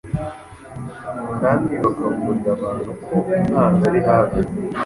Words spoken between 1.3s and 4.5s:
kandi bakaburira abantu ko umwanzi ari hafi